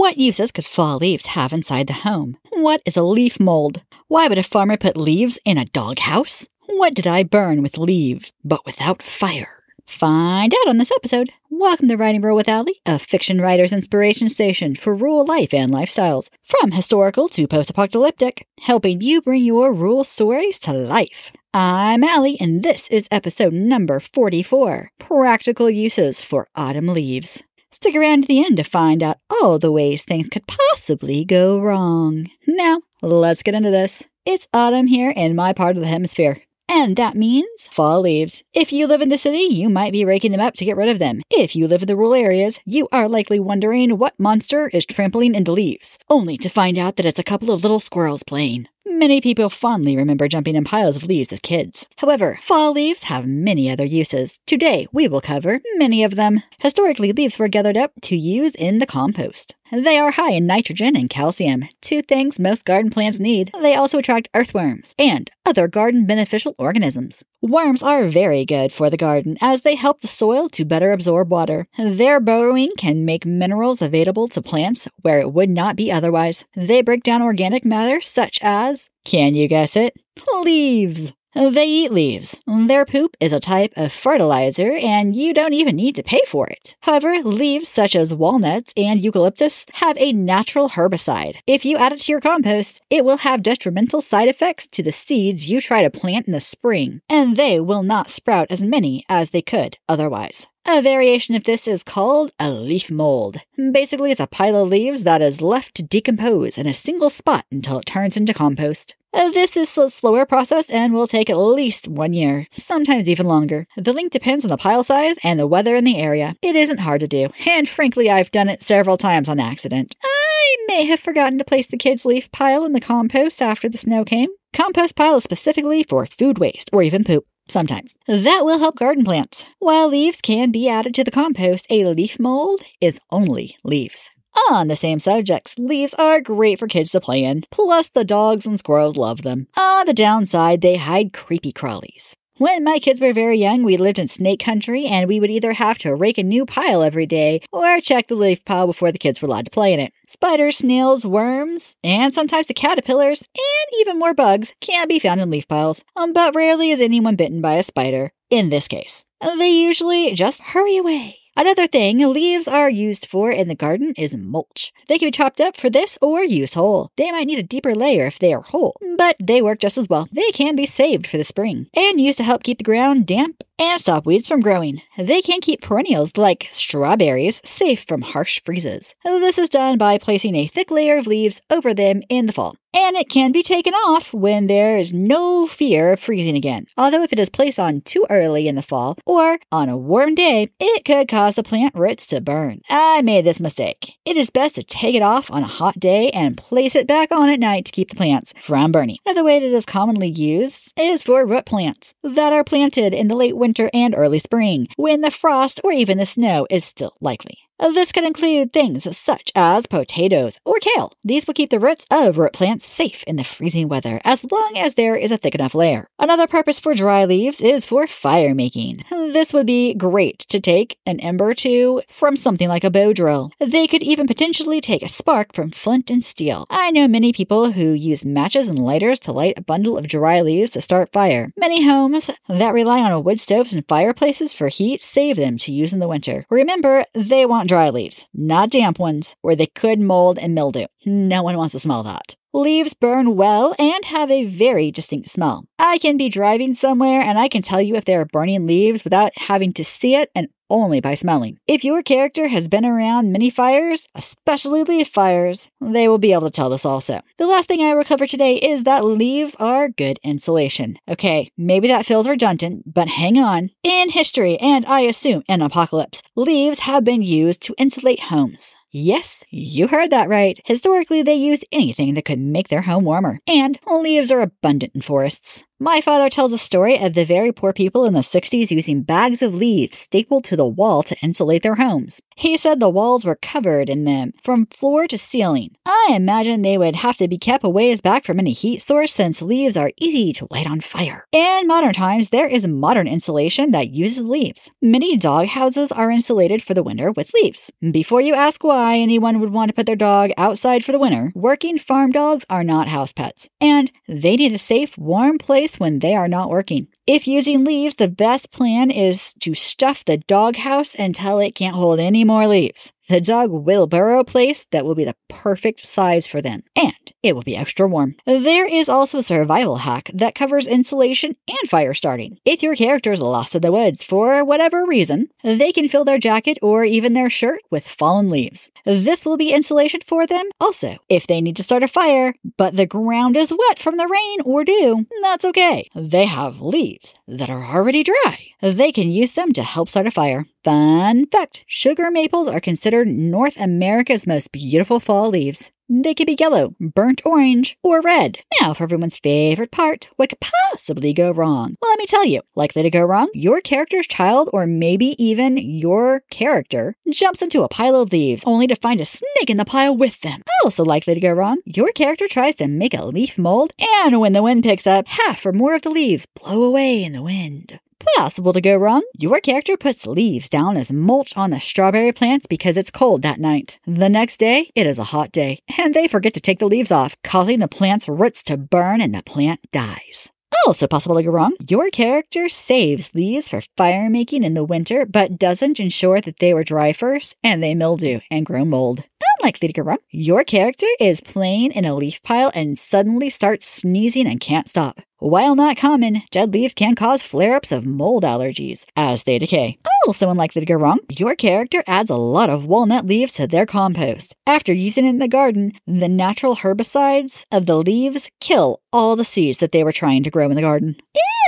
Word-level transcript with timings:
What 0.00 0.16
uses 0.16 0.50
could 0.50 0.64
fall 0.64 0.96
leaves 0.96 1.26
have 1.36 1.52
inside 1.52 1.86
the 1.86 1.92
home? 2.08 2.38
What 2.48 2.80
is 2.86 2.96
a 2.96 3.02
leaf 3.02 3.38
mold? 3.38 3.82
Why 4.08 4.28
would 4.28 4.38
a 4.38 4.42
farmer 4.42 4.78
put 4.78 4.96
leaves 4.96 5.38
in 5.44 5.58
a 5.58 5.66
doghouse? 5.66 6.48
What 6.64 6.94
did 6.94 7.06
I 7.06 7.22
burn 7.22 7.62
with 7.62 7.76
leaves, 7.76 8.32
but 8.42 8.64
without 8.64 9.02
fire? 9.02 9.62
Find 9.86 10.54
out 10.54 10.68
on 10.68 10.78
this 10.78 10.90
episode. 10.90 11.28
Welcome 11.50 11.88
to 11.88 11.96
Writing 11.96 12.22
Rural 12.22 12.38
with 12.38 12.48
Alley, 12.48 12.80
a 12.86 12.98
fiction 12.98 13.42
writer's 13.42 13.74
inspiration 13.74 14.30
station 14.30 14.74
for 14.74 14.94
rural 14.94 15.26
life 15.26 15.52
and 15.52 15.70
lifestyles, 15.70 16.30
from 16.42 16.70
historical 16.70 17.28
to 17.28 17.46
post 17.46 17.68
apocalyptic, 17.68 18.46
helping 18.60 19.02
you 19.02 19.20
bring 19.20 19.44
your 19.44 19.70
rural 19.74 20.04
stories 20.04 20.58
to 20.60 20.72
life. 20.72 21.30
I'm 21.52 22.02
Alley, 22.04 22.38
and 22.40 22.62
this 22.62 22.88
is 22.88 23.06
episode 23.10 23.52
number 23.52 24.00
44 24.00 24.92
Practical 24.98 25.68
Uses 25.68 26.24
for 26.24 26.48
Autumn 26.56 26.86
Leaves. 26.86 27.42
Stick 27.72 27.94
around 27.94 28.22
to 28.22 28.28
the 28.28 28.44
end 28.44 28.56
to 28.56 28.64
find 28.64 29.00
out 29.00 29.18
all 29.30 29.58
the 29.58 29.70
ways 29.70 30.04
things 30.04 30.28
could 30.28 30.46
possibly 30.46 31.24
go 31.24 31.60
wrong. 31.60 32.26
Now, 32.46 32.80
let's 33.00 33.44
get 33.44 33.54
into 33.54 33.70
this. 33.70 34.02
It's 34.26 34.48
autumn 34.52 34.88
here 34.88 35.10
in 35.10 35.36
my 35.36 35.52
part 35.52 35.76
of 35.76 35.82
the 35.82 35.88
hemisphere. 35.88 36.42
And 36.68 36.96
that 36.96 37.16
means 37.16 37.68
fall 37.68 38.00
leaves. 38.00 38.44
If 38.52 38.72
you 38.72 38.86
live 38.86 39.00
in 39.00 39.08
the 39.08 39.18
city, 39.18 39.38
you 39.38 39.68
might 39.68 39.92
be 39.92 40.04
raking 40.04 40.32
them 40.32 40.40
up 40.40 40.54
to 40.54 40.64
get 40.64 40.76
rid 40.76 40.88
of 40.88 40.98
them. 40.98 41.22
If 41.30 41.56
you 41.56 41.66
live 41.68 41.82
in 41.82 41.88
the 41.88 41.96
rural 41.96 42.14
areas, 42.14 42.60
you 42.64 42.88
are 42.92 43.08
likely 43.08 43.40
wondering 43.40 43.98
what 43.98 44.18
monster 44.18 44.68
is 44.68 44.84
trampling 44.84 45.34
into 45.34 45.52
leaves, 45.52 45.98
only 46.08 46.36
to 46.38 46.48
find 46.48 46.76
out 46.76 46.96
that 46.96 47.06
it's 47.06 47.18
a 47.18 47.24
couple 47.24 47.52
of 47.52 47.62
little 47.62 47.80
squirrels 47.80 48.22
playing. 48.22 48.68
Many 48.86 49.20
people 49.20 49.50
fondly 49.50 49.94
remember 49.94 50.26
jumping 50.26 50.56
in 50.56 50.64
piles 50.64 50.96
of 50.96 51.06
leaves 51.06 51.32
as 51.32 51.40
kids. 51.40 51.86
However, 51.98 52.38
fall 52.42 52.72
leaves 52.72 53.04
have 53.04 53.26
many 53.26 53.70
other 53.70 53.84
uses. 53.84 54.40
Today, 54.46 54.86
we 54.90 55.06
will 55.06 55.20
cover 55.20 55.60
many 55.74 56.02
of 56.02 56.16
them. 56.16 56.42
Historically, 56.60 57.12
leaves 57.12 57.38
were 57.38 57.48
gathered 57.48 57.76
up 57.76 57.92
to 58.02 58.16
use 58.16 58.54
in 58.54 58.78
the 58.78 58.86
compost. 58.86 59.54
They 59.70 59.98
are 59.98 60.12
high 60.12 60.32
in 60.32 60.46
nitrogen 60.46 60.96
and 60.96 61.10
calcium, 61.10 61.64
two 61.80 62.00
things 62.00 62.38
most 62.40 62.64
garden 62.64 62.90
plants 62.90 63.20
need. 63.20 63.52
They 63.60 63.74
also 63.74 63.98
attract 63.98 64.30
earthworms 64.34 64.94
and 64.98 65.30
other 65.44 65.68
garden 65.68 66.06
beneficial 66.06 66.54
organisms. 66.58 67.22
Worms 67.42 67.82
are 67.82 68.06
very 68.06 68.44
good 68.44 68.70
for 68.70 68.90
the 68.90 68.98
garden 68.98 69.38
as 69.40 69.62
they 69.62 69.74
help 69.74 70.00
the 70.00 70.06
soil 70.06 70.50
to 70.50 70.66
better 70.66 70.92
absorb 70.92 71.30
water. 71.30 71.66
Their 71.78 72.20
burrowing 72.20 72.72
can 72.76 73.06
make 73.06 73.24
minerals 73.24 73.80
available 73.80 74.28
to 74.28 74.42
plants 74.42 74.86
where 75.00 75.20
it 75.20 75.32
would 75.32 75.48
not 75.48 75.74
be 75.74 75.90
otherwise. 75.90 76.44
They 76.54 76.82
break 76.82 77.02
down 77.02 77.22
organic 77.22 77.64
matter 77.64 78.02
such 78.02 78.38
as, 78.42 78.90
can 79.06 79.34
you 79.34 79.48
guess 79.48 79.74
it? 79.74 79.94
Leaves. 80.42 81.14
They 81.34 81.66
eat 81.66 81.92
leaves. 81.92 82.40
Their 82.46 82.84
poop 82.84 83.16
is 83.20 83.32
a 83.32 83.38
type 83.38 83.72
of 83.76 83.92
fertilizer, 83.92 84.72
and 84.72 85.14
you 85.14 85.32
don't 85.32 85.54
even 85.54 85.76
need 85.76 85.94
to 85.94 86.02
pay 86.02 86.20
for 86.26 86.48
it. 86.48 86.74
However, 86.82 87.22
leaves 87.22 87.68
such 87.68 87.94
as 87.94 88.12
walnuts 88.12 88.72
and 88.76 89.00
eucalyptus 89.00 89.66
have 89.74 89.96
a 89.98 90.12
natural 90.12 90.70
herbicide. 90.70 91.36
If 91.46 91.64
you 91.64 91.76
add 91.76 91.92
it 91.92 92.00
to 92.00 92.12
your 92.12 92.20
compost, 92.20 92.82
it 92.90 93.04
will 93.04 93.18
have 93.18 93.42
detrimental 93.42 94.00
side 94.00 94.28
effects 94.28 94.66
to 94.68 94.82
the 94.82 94.92
seeds 94.92 95.48
you 95.48 95.60
try 95.60 95.82
to 95.82 95.90
plant 95.90 96.26
in 96.26 96.32
the 96.32 96.40
spring, 96.40 97.00
and 97.08 97.36
they 97.36 97.60
will 97.60 97.84
not 97.84 98.10
sprout 98.10 98.48
as 98.50 98.62
many 98.62 99.04
as 99.08 99.30
they 99.30 99.42
could 99.42 99.78
otherwise. 99.88 100.48
A 100.72 100.82
variation 100.82 101.34
of 101.34 101.44
this 101.44 101.66
is 101.66 101.82
called 101.82 102.30
a 102.38 102.48
leaf 102.48 102.92
mold. 102.92 103.38
Basically, 103.72 104.12
it's 104.12 104.20
a 104.20 104.28
pile 104.28 104.54
of 104.54 104.68
leaves 104.68 105.02
that 105.02 105.20
is 105.20 105.42
left 105.42 105.74
to 105.74 105.82
decompose 105.82 106.56
in 106.56 106.66
a 106.68 106.72
single 106.72 107.10
spot 107.10 107.44
until 107.50 107.80
it 107.80 107.86
turns 107.86 108.16
into 108.16 108.32
compost. 108.32 108.94
Uh, 109.12 109.30
this 109.30 109.56
is 109.56 109.76
a 109.76 109.90
slower 109.90 110.24
process 110.24 110.70
and 110.70 110.94
will 110.94 111.08
take 111.08 111.28
at 111.28 111.36
least 111.36 111.88
one 111.88 112.12
year, 112.12 112.46
sometimes 112.52 113.08
even 113.08 113.26
longer. 113.26 113.66
The 113.76 113.92
length 113.92 114.12
depends 114.12 114.44
on 114.44 114.48
the 114.48 114.56
pile 114.56 114.84
size 114.84 115.16
and 115.24 115.40
the 115.40 115.46
weather 115.46 115.74
in 115.74 115.82
the 115.82 115.98
area. 115.98 116.36
It 116.40 116.54
isn't 116.54 116.78
hard 116.78 117.00
to 117.00 117.08
do, 117.08 117.30
and 117.46 117.68
frankly, 117.68 118.08
I've 118.08 118.30
done 118.30 118.48
it 118.48 118.62
several 118.62 118.96
times 118.96 119.28
on 119.28 119.40
accident. 119.40 119.96
I 120.04 120.56
may 120.68 120.84
have 120.84 121.00
forgotten 121.00 121.36
to 121.38 121.44
place 121.44 121.66
the 121.66 121.78
kids' 121.78 122.06
leaf 122.06 122.30
pile 122.30 122.64
in 122.64 122.72
the 122.72 122.80
compost 122.80 123.42
after 123.42 123.68
the 123.68 123.76
snow 123.76 124.04
came. 124.04 124.30
Compost 124.52 124.94
pile 124.94 125.16
is 125.16 125.24
specifically 125.24 125.82
for 125.82 126.06
food 126.06 126.38
waste 126.38 126.70
or 126.72 126.82
even 126.82 127.02
poop. 127.02 127.26
Sometimes. 127.50 127.96
That 128.06 128.42
will 128.44 128.60
help 128.60 128.76
garden 128.76 129.04
plants. 129.04 129.44
While 129.58 129.88
leaves 129.88 130.20
can 130.20 130.52
be 130.52 130.68
added 130.68 130.94
to 130.94 131.04
the 131.04 131.10
compost, 131.10 131.66
a 131.68 131.84
leaf 131.84 132.20
mold 132.20 132.60
is 132.80 133.00
only 133.10 133.56
leaves. 133.64 134.10
On 134.50 134.68
the 134.68 134.76
same 134.76 135.00
subjects, 135.00 135.58
leaves 135.58 135.94
are 135.94 136.20
great 136.20 136.58
for 136.60 136.68
kids 136.68 136.92
to 136.92 137.00
play 137.00 137.24
in, 137.24 137.44
plus 137.50 137.88
the 137.88 138.04
dogs 138.04 138.46
and 138.46 138.58
squirrels 138.58 138.96
love 138.96 139.22
them. 139.22 139.48
On 139.56 139.84
the 139.84 139.92
downside, 139.92 140.60
they 140.60 140.76
hide 140.76 141.12
creepy 141.12 141.52
crawlies. 141.52 142.14
When 142.40 142.64
my 142.64 142.78
kids 142.78 143.02
were 143.02 143.12
very 143.12 143.36
young, 143.36 143.64
we 143.64 143.76
lived 143.76 143.98
in 143.98 144.08
snake 144.08 144.40
country 144.42 144.86
and 144.86 145.06
we 145.06 145.20
would 145.20 145.30
either 145.30 145.52
have 145.52 145.76
to 145.80 145.94
rake 145.94 146.16
a 146.16 146.22
new 146.22 146.46
pile 146.46 146.82
every 146.82 147.04
day 147.04 147.42
or 147.52 147.82
check 147.82 148.06
the 148.06 148.14
leaf 148.14 148.46
pile 148.46 148.66
before 148.66 148.90
the 148.90 148.98
kids 148.98 149.20
were 149.20 149.26
allowed 149.26 149.44
to 149.44 149.50
play 149.50 149.74
in 149.74 149.78
it. 149.78 149.92
Spiders, 150.06 150.56
snails, 150.56 151.04
worms, 151.04 151.76
and 151.84 152.14
sometimes 152.14 152.46
the 152.46 152.54
caterpillars, 152.54 153.20
and 153.20 153.80
even 153.80 153.98
more 153.98 154.14
bugs 154.14 154.54
can 154.62 154.88
be 154.88 154.98
found 154.98 155.20
in 155.20 155.28
leaf 155.28 155.46
piles, 155.48 155.84
um, 155.96 156.14
but 156.14 156.34
rarely 156.34 156.70
is 156.70 156.80
anyone 156.80 157.14
bitten 157.14 157.42
by 157.42 157.56
a 157.56 157.62
spider. 157.62 158.10
In 158.30 158.48
this 158.48 158.68
case, 158.68 159.04
they 159.20 159.50
usually 159.50 160.14
just 160.14 160.40
hurry 160.40 160.78
away. 160.78 161.18
Another 161.40 161.66
thing 161.66 162.06
leaves 162.06 162.46
are 162.46 162.68
used 162.68 163.06
for 163.06 163.30
in 163.30 163.48
the 163.48 163.54
garden 163.54 163.94
is 163.96 164.14
mulch. 164.14 164.74
They 164.88 164.98
can 164.98 165.06
be 165.06 165.10
chopped 165.10 165.40
up 165.40 165.56
for 165.56 165.70
this 165.70 165.96
or 166.02 166.22
used 166.22 166.52
whole. 166.52 166.90
They 166.98 167.10
might 167.10 167.26
need 167.26 167.38
a 167.38 167.42
deeper 167.42 167.74
layer 167.74 168.04
if 168.04 168.18
they 168.18 168.34
are 168.34 168.42
whole, 168.42 168.76
but 168.98 169.16
they 169.18 169.40
work 169.40 169.58
just 169.58 169.78
as 169.78 169.88
well. 169.88 170.06
They 170.12 170.32
can 170.32 170.54
be 170.54 170.66
saved 170.66 171.06
for 171.06 171.16
the 171.16 171.24
spring 171.24 171.68
and 171.74 171.98
used 171.98 172.18
to 172.18 172.24
help 172.24 172.42
keep 172.42 172.58
the 172.58 172.64
ground 172.64 173.06
damp 173.06 173.42
and 173.58 173.80
stop 173.80 174.04
weeds 174.04 174.28
from 174.28 174.42
growing. 174.42 174.82
They 174.98 175.22
can 175.22 175.40
keep 175.40 175.62
perennials 175.62 176.18
like 176.18 176.46
strawberries 176.50 177.40
safe 177.42 177.84
from 177.88 178.02
harsh 178.02 178.42
freezes. 178.42 178.94
This 179.02 179.38
is 179.38 179.48
done 179.48 179.78
by 179.78 179.96
placing 179.96 180.36
a 180.36 180.46
thick 180.46 180.70
layer 180.70 180.98
of 180.98 181.06
leaves 181.06 181.40
over 181.48 181.72
them 181.72 182.02
in 182.10 182.26
the 182.26 182.34
fall. 182.34 182.56
And 182.72 182.96
it 182.96 183.08
can 183.08 183.32
be 183.32 183.42
taken 183.42 183.74
off 183.74 184.14
when 184.14 184.46
there 184.46 184.78
is 184.78 184.92
no 184.92 185.46
fear 185.46 185.92
of 185.92 186.00
freezing 186.00 186.36
again. 186.36 186.66
Although, 186.76 187.02
if 187.02 187.12
it 187.12 187.18
is 187.18 187.28
placed 187.28 187.58
on 187.58 187.80
too 187.80 188.06
early 188.08 188.46
in 188.46 188.54
the 188.54 188.62
fall 188.62 188.96
or 189.04 189.38
on 189.50 189.68
a 189.68 189.76
warm 189.76 190.14
day, 190.14 190.50
it 190.60 190.84
could 190.84 191.08
cause 191.08 191.34
the 191.34 191.42
plant 191.42 191.74
roots 191.74 192.06
to 192.06 192.20
burn. 192.20 192.60
I 192.70 193.02
made 193.02 193.24
this 193.24 193.40
mistake. 193.40 193.96
It 194.04 194.16
is 194.16 194.30
best 194.30 194.54
to 194.54 194.62
take 194.62 194.94
it 194.94 195.02
off 195.02 195.30
on 195.30 195.42
a 195.42 195.48
hot 195.48 195.80
day 195.80 196.10
and 196.10 196.36
place 196.36 196.76
it 196.76 196.86
back 196.86 197.10
on 197.10 197.28
at 197.28 197.40
night 197.40 197.64
to 197.66 197.72
keep 197.72 197.90
the 197.90 197.96
plants 197.96 198.32
from 198.40 198.70
burning. 198.70 198.98
Another 199.04 199.24
way 199.24 199.40
that 199.40 199.46
it 199.46 199.52
is 199.52 199.66
commonly 199.66 200.08
used 200.08 200.72
is 200.78 201.02
for 201.02 201.26
root 201.26 201.46
plants 201.46 201.94
that 202.04 202.32
are 202.32 202.44
planted 202.44 202.94
in 202.94 203.08
the 203.08 203.16
late 203.16 203.36
winter 203.36 203.68
and 203.74 203.94
early 203.96 204.18
spring 204.20 204.68
when 204.76 205.00
the 205.00 205.10
frost 205.10 205.60
or 205.64 205.72
even 205.72 205.98
the 205.98 206.06
snow 206.06 206.46
is 206.50 206.64
still 206.64 206.96
likely. 207.00 207.38
This 207.60 207.92
could 207.92 208.04
include 208.04 208.52
things 208.52 208.96
such 208.96 209.30
as 209.36 209.66
potatoes 209.66 210.38
or 210.44 210.58
kale. 210.60 210.92
These 211.04 211.26
will 211.26 211.34
keep 211.34 211.50
the 211.50 211.60
roots 211.60 211.86
of 211.90 212.16
root 212.16 212.32
plants 212.32 212.64
safe 212.64 213.04
in 213.04 213.16
the 213.16 213.24
freezing 213.24 213.68
weather 213.68 214.00
as 214.02 214.24
long 214.30 214.54
as 214.56 214.74
there 214.74 214.96
is 214.96 215.10
a 215.10 215.18
thick 215.18 215.34
enough 215.34 215.54
layer. 215.54 215.88
Another 215.98 216.26
purpose 216.26 216.58
for 216.58 216.74
dry 216.74 217.04
leaves 217.04 217.40
is 217.40 217.66
for 217.66 217.86
fire 217.86 218.34
making. 218.34 218.82
This 218.90 219.32
would 219.32 219.46
be 219.46 219.74
great 219.74 220.20
to 220.30 220.40
take 220.40 220.78
an 220.86 221.00
ember 221.00 221.34
to 221.34 221.82
from 221.88 222.16
something 222.16 222.48
like 222.48 222.64
a 222.64 222.70
bow 222.70 222.92
drill. 222.92 223.30
They 223.38 223.66
could 223.66 223.82
even 223.82 224.06
potentially 224.06 224.60
take 224.60 224.82
a 224.82 224.88
spark 224.88 225.34
from 225.34 225.50
flint 225.50 225.90
and 225.90 226.02
steel. 226.02 226.46
I 226.48 226.70
know 226.70 226.88
many 226.88 227.12
people 227.12 227.52
who 227.52 227.72
use 227.72 228.04
matches 228.04 228.48
and 228.48 228.58
lighters 228.58 228.98
to 229.00 229.12
light 229.12 229.34
a 229.36 229.42
bundle 229.42 229.76
of 229.76 229.86
dry 229.86 230.22
leaves 230.22 230.50
to 230.52 230.60
start 230.60 230.92
fire. 230.92 231.32
Many 231.36 231.66
homes 231.66 232.10
that 232.28 232.54
rely 232.54 232.80
on 232.80 233.04
wood 233.04 233.20
stoves 233.20 233.52
and 233.52 233.66
fireplaces 233.68 234.32
for 234.32 234.48
heat 234.48 234.82
save 234.82 235.16
them 235.16 235.36
to 235.38 235.52
use 235.52 235.72
in 235.72 235.80
the 235.80 235.88
winter. 235.88 236.24
Remember, 236.30 236.84
they 236.94 237.26
want 237.26 237.49
dry 237.50 237.68
leaves, 237.68 238.06
not 238.14 238.50
damp 238.50 238.78
ones, 238.78 239.16
where 239.22 239.36
they 239.36 239.46
could 239.46 239.80
mold 239.80 240.18
and 240.18 240.34
mildew. 240.34 240.66
No 240.86 241.22
one 241.22 241.36
wants 241.36 241.52
to 241.52 241.58
smell 241.58 241.82
that. 241.82 242.14
Leaves 242.32 242.74
burn 242.74 243.16
well 243.16 243.56
and 243.58 243.84
have 243.86 244.08
a 244.08 244.24
very 244.24 244.70
distinct 244.70 245.08
smell. 245.08 245.46
I 245.58 245.78
can 245.78 245.96
be 245.96 246.08
driving 246.08 246.54
somewhere 246.54 247.00
and 247.00 247.18
I 247.18 247.26
can 247.26 247.42
tell 247.42 247.60
you 247.60 247.74
if 247.74 247.86
there 247.86 248.00
are 248.00 248.04
burning 248.04 248.46
leaves 248.46 248.84
without 248.84 249.10
having 249.16 249.52
to 249.54 249.64
see 249.64 249.96
it 249.96 250.12
and 250.14 250.28
only 250.48 250.80
by 250.80 250.94
smelling. 250.94 251.38
If 251.48 251.64
your 251.64 251.82
character 251.82 252.28
has 252.28 252.46
been 252.46 252.64
around 252.64 253.12
many 253.12 253.30
fires, 253.30 253.88
especially 253.96 254.62
leaf 254.62 254.88
fires, 254.88 255.48
they 255.60 255.88
will 255.88 255.98
be 255.98 256.12
able 256.12 256.28
to 256.28 256.30
tell 256.30 256.50
this 256.50 256.64
also. 256.64 257.00
The 257.18 257.26
last 257.26 257.48
thing 257.48 257.62
I 257.62 257.74
will 257.74 257.84
cover 257.84 258.06
today 258.06 258.34
is 258.36 258.62
that 258.64 258.84
leaves 258.84 259.34
are 259.36 259.68
good 259.68 259.98
insulation. 260.04 260.76
Okay, 260.88 261.30
maybe 261.36 261.68
that 261.68 261.86
feels 261.86 262.08
redundant, 262.08 262.72
but 262.72 262.88
hang 262.88 263.18
on. 263.18 263.50
In 263.62 263.90
history, 263.90 264.38
and 264.38 264.66
I 264.66 264.82
assume 264.82 265.22
in 265.28 265.42
apocalypse, 265.42 266.02
leaves 266.14 266.60
have 266.60 266.84
been 266.84 267.02
used 267.02 267.42
to 267.42 267.54
insulate 267.58 268.00
homes. 268.00 268.54
Yes, 268.72 269.24
you 269.30 269.68
heard 269.68 269.90
that 269.90 270.08
right. 270.08 270.40
Historically, 270.44 271.02
they 271.02 271.14
used 271.14 271.44
anything 271.52 271.94
that 271.94 272.04
could 272.04 272.18
make 272.18 272.48
their 272.48 272.62
home 272.62 272.84
warmer, 272.84 273.20
and 273.26 273.58
leaves 273.66 274.10
are 274.10 274.20
abundant 274.20 274.74
in 274.74 274.80
forests. 274.80 275.44
My 275.62 275.82
father 275.82 276.08
tells 276.08 276.32
a 276.32 276.38
story 276.38 276.78
of 276.78 276.94
the 276.94 277.04
very 277.04 277.32
poor 277.32 277.52
people 277.52 277.84
in 277.84 277.92
the 277.92 278.00
60s 278.00 278.50
using 278.50 278.80
bags 278.80 279.20
of 279.20 279.34
leaves 279.34 279.76
stapled 279.76 280.24
to 280.24 280.34
the 280.34 280.46
wall 280.46 280.82
to 280.84 280.96
insulate 281.02 281.42
their 281.42 281.56
homes. 281.56 282.00
He 282.16 282.38
said 282.38 282.60
the 282.60 282.70
walls 282.70 283.04
were 283.04 283.18
covered 283.20 283.68
in 283.68 283.84
them 283.84 284.14
from 284.22 284.46
floor 284.46 284.86
to 284.86 284.96
ceiling. 284.96 285.56
I 285.66 285.90
imagine 285.90 286.40
they 286.40 286.56
would 286.56 286.76
have 286.76 286.96
to 286.96 287.08
be 287.08 287.18
kept 287.18 287.44
a 287.44 287.50
ways 287.50 287.82
back 287.82 288.06
from 288.06 288.18
any 288.18 288.32
heat 288.32 288.62
source 288.62 288.94
since 288.94 289.20
leaves 289.20 289.54
are 289.54 289.70
easy 289.76 290.14
to 290.14 290.28
light 290.30 290.46
on 290.46 290.62
fire. 290.62 291.06
In 291.12 291.46
modern 291.46 291.74
times, 291.74 292.08
there 292.08 292.26
is 292.26 292.48
modern 292.48 292.88
insulation 292.88 293.50
that 293.50 293.68
uses 293.68 294.06
leaves. 294.06 294.50
Many 294.62 294.96
dog 294.96 295.26
houses 295.26 295.70
are 295.70 295.90
insulated 295.90 296.42
for 296.42 296.54
the 296.54 296.62
winter 296.62 296.90
with 296.90 297.12
leaves. 297.12 297.50
Before 297.70 298.00
you 298.00 298.14
ask 298.14 298.42
why 298.42 298.78
anyone 298.78 299.20
would 299.20 299.34
want 299.34 299.50
to 299.50 299.54
put 299.54 299.66
their 299.66 299.76
dog 299.76 300.10
outside 300.16 300.64
for 300.64 300.72
the 300.72 300.78
winter, 300.78 301.12
working 301.14 301.58
farm 301.58 301.92
dogs 301.92 302.24
are 302.30 302.44
not 302.44 302.68
house 302.68 302.92
pets, 302.94 303.28
and 303.42 303.70
they 303.86 304.16
need 304.16 304.32
a 304.32 304.38
safe, 304.38 304.78
warm 304.78 305.18
place 305.18 305.49
when 305.58 305.78
they 305.80 305.94
are 305.94 306.08
not 306.08 306.30
working. 306.30 306.68
If 306.86 307.08
using 307.08 307.44
leaves, 307.44 307.76
the 307.76 307.88
best 307.88 308.30
plan 308.30 308.70
is 308.70 309.14
to 309.20 309.34
stuff 309.34 309.84
the 309.84 309.96
doghouse 309.96 310.74
until 310.74 311.18
it 311.18 311.34
can't 311.34 311.56
hold 311.56 311.80
any 311.80 312.04
more 312.04 312.26
leaves. 312.26 312.72
The 312.90 313.00
dog 313.00 313.30
will 313.30 313.68
burrow 313.68 314.00
a 314.00 314.04
place 314.04 314.46
that 314.50 314.64
will 314.64 314.74
be 314.74 314.84
the 314.84 314.96
perfect 315.08 315.64
size 315.64 316.08
for 316.08 316.20
them, 316.20 316.42
and 316.56 316.74
it 317.04 317.14
will 317.14 317.22
be 317.22 317.36
extra 317.36 317.68
warm. 317.68 317.94
There 318.04 318.46
is 318.46 318.68
also 318.68 318.98
a 318.98 319.02
survival 319.02 319.58
hack 319.58 319.92
that 319.94 320.16
covers 320.16 320.48
insulation 320.48 321.14
and 321.28 321.48
fire 321.48 321.72
starting. 321.72 322.18
If 322.24 322.42
your 322.42 322.56
character 322.56 322.90
is 322.90 323.00
lost 323.00 323.36
in 323.36 323.42
the 323.42 323.52
woods 323.52 323.84
for 323.84 324.24
whatever 324.24 324.66
reason, 324.66 325.08
they 325.22 325.52
can 325.52 325.68
fill 325.68 325.84
their 325.84 325.98
jacket 325.98 326.38
or 326.42 326.64
even 326.64 326.94
their 326.94 327.08
shirt 327.08 327.42
with 327.48 327.68
fallen 327.68 328.10
leaves. 328.10 328.50
This 328.64 329.06
will 329.06 329.16
be 329.16 329.32
insulation 329.32 329.82
for 329.86 330.04
them. 330.04 330.28
Also, 330.40 330.74
if 330.88 331.06
they 331.06 331.20
need 331.20 331.36
to 331.36 331.44
start 331.44 331.62
a 331.62 331.68
fire, 331.68 332.14
but 332.36 332.56
the 332.56 332.66
ground 332.66 333.16
is 333.16 333.32
wet 333.32 333.60
from 333.60 333.76
the 333.76 333.86
rain 333.86 334.20
or 334.24 334.42
dew, 334.42 334.84
that's 335.00 335.24
okay. 335.26 335.68
They 335.76 336.06
have 336.06 336.40
leaves 336.40 336.96
that 337.06 337.30
are 337.30 337.44
already 337.44 337.84
dry. 337.84 338.26
They 338.40 338.72
can 338.72 338.90
use 338.90 339.12
them 339.12 339.32
to 339.34 339.44
help 339.44 339.68
start 339.68 339.86
a 339.86 339.92
fire. 339.92 340.26
Fun 340.42 341.04
fact 341.04 341.44
sugar 341.46 341.90
maples 341.90 342.26
are 342.26 342.40
considered 342.40 342.88
North 342.88 343.38
America's 343.38 344.06
most 344.06 344.32
beautiful 344.32 344.80
fall 344.80 345.10
leaves. 345.10 345.50
They 345.68 345.92
could 345.92 346.06
be 346.06 346.16
yellow, 346.18 346.54
burnt 346.58 347.02
orange, 347.04 347.58
or 347.62 347.82
red. 347.82 348.18
Now, 348.40 348.54
for 348.54 348.64
everyone's 348.64 348.96
favorite 348.96 349.52
part, 349.52 349.88
what 349.96 350.08
could 350.08 350.18
possibly 350.18 350.94
go 350.94 351.10
wrong? 351.10 351.56
Well, 351.60 351.70
let 351.70 351.78
me 351.78 351.86
tell 351.86 352.06
you. 352.06 352.22
Likely 352.34 352.62
to 352.62 352.70
go 352.70 352.82
wrong? 352.82 353.10
Your 353.12 353.40
character's 353.40 353.86
child, 353.86 354.30
or 354.32 354.46
maybe 354.46 354.96
even 354.98 355.36
your 355.36 356.04
character, 356.10 356.74
jumps 356.90 357.20
into 357.22 357.42
a 357.42 357.48
pile 357.48 357.76
of 357.76 357.92
leaves 357.92 358.24
only 358.26 358.46
to 358.46 358.56
find 358.56 358.80
a 358.80 358.86
snake 358.86 359.28
in 359.28 359.36
the 359.36 359.44
pile 359.44 359.76
with 359.76 360.00
them. 360.00 360.22
Also 360.42 360.64
likely 360.64 360.94
to 360.94 361.00
go 361.00 361.12
wrong? 361.12 361.38
Your 361.44 361.70
character 361.70 362.08
tries 362.08 362.36
to 362.36 362.48
make 362.48 362.74
a 362.74 362.86
leaf 362.86 363.18
mold, 363.18 363.52
and 363.84 364.00
when 364.00 364.14
the 364.14 364.22
wind 364.22 364.42
picks 364.42 364.66
up, 364.66 364.88
half 364.88 365.24
or 365.26 365.32
more 365.32 365.54
of 365.54 365.62
the 365.62 365.70
leaves 365.70 366.06
blow 366.06 366.42
away 366.42 366.82
in 366.82 366.92
the 366.92 367.02
wind. 367.02 367.60
Possible 367.96 368.32
to 368.32 368.40
go 368.40 368.56
wrong. 368.56 368.82
Your 368.98 369.20
character 369.20 369.56
puts 369.56 369.86
leaves 369.86 370.28
down 370.28 370.56
as 370.56 370.70
mulch 370.70 371.16
on 371.16 371.30
the 371.30 371.40
strawberry 371.40 371.92
plants 371.92 372.26
because 372.26 372.56
it's 372.56 372.70
cold 372.70 373.02
that 373.02 373.20
night. 373.20 373.58
The 373.66 373.88
next 373.88 374.18
day, 374.18 374.50
it 374.54 374.66
is 374.66 374.78
a 374.78 374.84
hot 374.84 375.12
day, 375.12 375.40
and 375.58 375.74
they 375.74 375.88
forget 375.88 376.14
to 376.14 376.20
take 376.20 376.38
the 376.38 376.46
leaves 376.46 376.70
off, 376.70 376.96
causing 377.02 377.40
the 377.40 377.48
plant's 377.48 377.88
roots 377.88 378.22
to 378.24 378.36
burn 378.36 378.80
and 378.80 378.94
the 378.94 379.02
plant 379.02 379.40
dies. 379.50 380.12
Also 380.46 380.66
possible 380.66 380.96
to 380.96 381.02
go 381.02 381.10
wrong. 381.10 381.34
Your 381.48 381.70
character 381.70 382.28
saves 382.28 382.94
leaves 382.94 383.28
for 383.28 383.42
fire 383.56 383.90
making 383.90 384.24
in 384.24 384.34
the 384.34 384.44
winter, 384.44 384.86
but 384.86 385.18
doesn't 385.18 385.60
ensure 385.60 386.00
that 386.00 386.18
they 386.18 386.32
were 386.32 386.42
dry 386.42 386.72
first 386.72 387.14
and 387.22 387.42
they 387.42 387.54
mildew 387.54 388.00
and 388.10 388.26
grow 388.26 388.44
mold. 388.44 388.84
Unlikely 389.18 389.48
to 389.48 389.52
go 389.52 389.62
wrong. 389.62 389.78
Your 389.90 390.24
character 390.24 390.66
is 390.78 391.00
playing 391.00 391.52
in 391.52 391.64
a 391.64 391.74
leaf 391.74 392.02
pile 392.02 392.32
and 392.34 392.58
suddenly 392.58 393.10
starts 393.10 393.46
sneezing 393.46 394.06
and 394.06 394.18
can't 394.20 394.48
stop. 394.48 394.80
While 394.98 395.34
not 395.34 395.56
common, 395.56 396.02
dead 396.10 396.32
leaves 396.32 396.54
can 396.54 396.74
cause 396.74 397.02
flare 397.02 397.36
ups 397.36 397.52
of 397.52 397.66
mold 397.66 398.04
allergies 398.04 398.64
as 398.76 399.02
they 399.04 399.18
decay. 399.18 399.58
Also 399.86 400.10
unlikely 400.10 400.40
to 400.40 400.46
go 400.46 400.56
wrong, 400.56 400.78
your 400.90 401.14
character 401.14 401.64
adds 401.66 401.90
a 401.90 401.96
lot 401.96 402.28
of 402.28 402.44
walnut 402.44 402.86
leaves 402.86 403.14
to 403.14 403.26
their 403.26 403.46
compost. 403.46 404.14
After 404.26 404.52
using 404.52 404.84
it 404.86 404.90
in 404.90 404.98
the 404.98 405.08
garden, 405.08 405.52
the 405.66 405.88
natural 405.88 406.36
herbicides 406.36 407.24
of 407.32 407.46
the 407.46 407.56
leaves 407.56 408.10
kill 408.20 408.60
all 408.72 408.94
the 408.94 409.04
seeds 409.04 409.38
that 409.38 409.52
they 409.52 409.64
were 409.64 409.72
trying 409.72 410.02
to 410.02 410.10
grow 410.10 410.28
in 410.28 410.36
the 410.36 410.42
garden. 410.42 410.76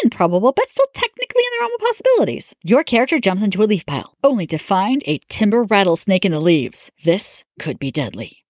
Improbable, 0.04 0.52
but 0.52 0.69
still 0.69 0.87
technically 0.94 1.43
in 1.43 1.50
the 1.52 1.60
realm 1.60 1.72
of 1.75 1.87
possibilities. 1.87 2.54
Your 2.64 2.84
character 2.84 3.20
jumps 3.20 3.43
into 3.43 3.62
a 3.62 3.64
leaf 3.64 3.87
pile, 3.87 4.14
only 4.22 4.46
to 4.49 4.58
find 4.58 5.02
a 5.06 5.19
timber 5.28 5.64
rattlesnake 5.64 6.25
in 6.25 6.32
the 6.32 6.40
leaves. 6.40 6.90
This 7.05 7.44
could 7.58 7.78
be 7.78 7.90
deadly 7.90 8.43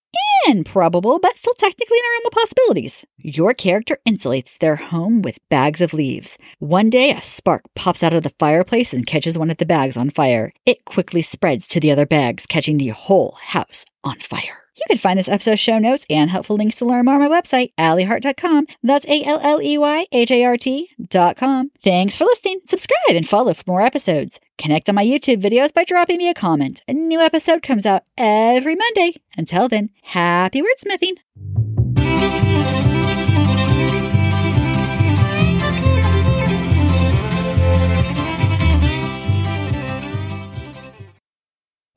improbable, 0.47 1.19
but 1.21 1.37
still 1.37 1.55
technically 1.55 1.99
in 1.99 2.03
the 2.03 2.11
realm 2.11 2.27
of 2.27 2.33
possibilities. 2.33 3.07
Your 3.19 3.55
character 3.55 3.99
insulates 4.07 4.59
their 4.59 4.77
home 4.77 5.23
with 5.23 5.47
bags 5.49 5.81
of 5.81 5.95
leaves. 5.95 6.39
One 6.59 6.91
day, 6.91 7.11
a 7.11 7.21
spark 7.21 7.63
pops 7.75 8.03
out 8.03 8.13
of 8.13 8.23
the 8.23 8.35
fireplace 8.39 8.93
and 8.93 9.07
catches 9.07 9.39
one 9.39 9.51
of 9.51 9.59
the 9.59 9.67
bags 9.67 9.97
on 9.97 10.11
fire. 10.11 10.53
It 10.67 10.85
quickly 10.85 11.23
spreads 11.23 11.67
to 11.69 11.81
the 11.81 11.91
other 11.91 12.07
bags, 12.07 12.47
catching 12.47 12.79
the 12.79 12.89
whole 12.89 13.39
house 13.41 13.85
on 14.05 14.17
fire. 14.17 14.59
You 14.77 14.85
can 14.89 14.99
find 14.99 15.19
this 15.19 15.29
episode's 15.29 15.61
show 15.61 15.79
notes 15.79 16.07
and 16.09 16.31
helpful 16.31 16.57
links 16.57 16.77
to 16.77 16.87
learn 16.87 17.05
more 17.05 17.15
on 17.15 17.21
my 17.21 17.29
website, 17.29 17.73
alleyhart.com. 17.79 18.67
That's 18.83 19.07
A 19.07 19.23
L 19.23 19.39
L 19.43 19.61
E 19.63 19.77
Y 19.77 20.07
H 20.11 20.31
A 20.31 20.45
R 20.45 20.57
T.com. 20.57 21.71
Thanks 21.83 22.17
for 22.17 22.25
listening. 22.25 22.61
Subscribe 22.65 23.17
and 23.17 23.29
follow 23.29 23.55
for 23.55 23.65
more 23.67 23.83
episodes. 23.83 24.41
Connect 24.59 24.89
on 24.89 24.95
my 24.95 25.05
YouTube 25.05 25.43
videos 25.43 25.75
by 25.75 25.85
dropping 25.85 26.19
me 26.19 26.29
a 26.29 26.35
comment. 26.35 26.83
A 26.89 26.95
new 26.95 27.21
episode 27.21 27.63
comes 27.63 27.85
out 27.85 28.05
every 28.17 28.75
Monday. 28.75 29.15
Until 29.37 29.69
then, 29.69 29.91
happy 30.03 30.63
wordsmithing. 30.63 31.19